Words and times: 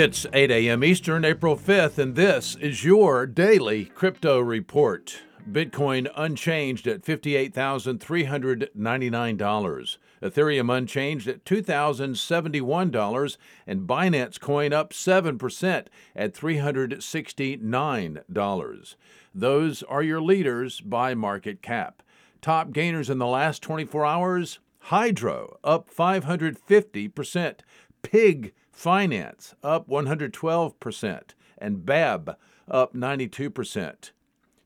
It's 0.00 0.26
8 0.32 0.52
a.m. 0.52 0.84
Eastern, 0.84 1.24
April 1.24 1.56
5th, 1.56 1.98
and 1.98 2.14
this 2.14 2.54
is 2.54 2.84
your 2.84 3.26
daily 3.26 3.86
crypto 3.86 4.38
report. 4.38 5.22
Bitcoin 5.50 6.08
unchanged 6.14 6.86
at 6.86 7.02
$58,399. 7.02 9.96
Ethereum 10.22 10.72
unchanged 10.72 11.26
at 11.26 11.44
$2,071. 11.44 13.36
And 13.66 13.88
Binance 13.88 14.38
Coin 14.38 14.72
up 14.72 14.92
7% 14.92 15.86
at 16.14 16.32
$369. 16.32 18.94
Those 19.34 19.82
are 19.82 20.02
your 20.04 20.20
leaders 20.20 20.80
by 20.80 21.14
market 21.14 21.60
cap. 21.60 22.04
Top 22.40 22.70
gainers 22.70 23.10
in 23.10 23.18
the 23.18 23.26
last 23.26 23.62
24 23.62 24.06
hours 24.06 24.60
Hydro 24.88 25.58
up 25.62 25.94
550%. 25.94 27.60
Pig 28.02 28.52
Finance 28.72 29.54
up 29.62 29.88
112%, 29.88 31.22
and 31.58 31.84
BAB 31.84 32.36
up 32.70 32.94
92%. 32.94 34.10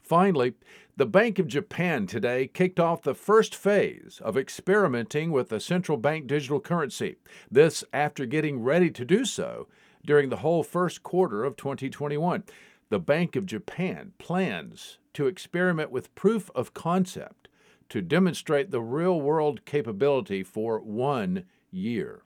Finally, 0.00 0.54
the 0.96 1.06
Bank 1.06 1.38
of 1.38 1.48
Japan 1.48 2.06
today 2.06 2.46
kicked 2.46 2.78
off 2.78 3.02
the 3.02 3.14
first 3.14 3.54
phase 3.54 4.20
of 4.22 4.36
experimenting 4.36 5.30
with 5.30 5.48
the 5.48 5.60
central 5.60 5.98
bank 5.98 6.26
digital 6.26 6.60
currency. 6.60 7.16
This 7.50 7.84
after 7.92 8.26
getting 8.26 8.62
ready 8.62 8.90
to 8.90 9.04
do 9.04 9.24
so 9.24 9.66
during 10.04 10.28
the 10.28 10.36
whole 10.36 10.62
first 10.62 11.02
quarter 11.02 11.44
of 11.44 11.56
2021 11.56 12.44
the 12.90 12.98
Bank 12.98 13.36
of 13.36 13.46
Japan 13.46 14.12
plans 14.18 14.98
to 15.14 15.26
experiment 15.26 15.90
with 15.90 16.14
proof 16.14 16.50
of 16.54 16.74
concept 16.74 17.48
to 17.88 18.02
demonstrate 18.02 18.70
the 18.70 18.80
real 18.80 19.20
world 19.20 19.64
capability 19.64 20.42
for 20.42 20.80
one 20.80 21.44
year. 21.70 22.22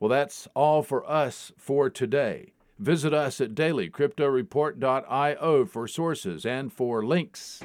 Well, 0.00 0.08
that's 0.08 0.48
all 0.54 0.82
for 0.82 1.08
us 1.10 1.52
for 1.56 1.90
today. 1.90 2.52
Visit 2.78 3.12
us 3.12 3.40
at 3.40 3.56
dailycryptoreport.io 3.56 5.66
for 5.66 5.88
sources 5.88 6.46
and 6.46 6.72
for 6.72 7.04
links. 7.04 7.60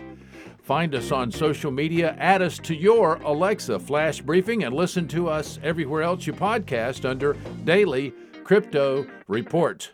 Find 0.64 0.96
us 0.96 1.12
on 1.12 1.32
social 1.32 1.70
media, 1.70 2.16
add 2.18 2.42
us 2.42 2.58
to 2.60 2.74
your 2.74 3.18
Alexa 3.18 3.78
flash 3.80 4.22
briefing, 4.22 4.64
and 4.64 4.74
listen 4.74 5.08
to 5.10 5.30
us 5.30 5.60
everywhere 5.62 6.02
else 6.02 6.26
you 6.26 6.34
podcast 6.34 7.08
under 7.08 7.34
Daily 7.64 8.12
Crypto 8.44 9.06
Report. 9.28 9.92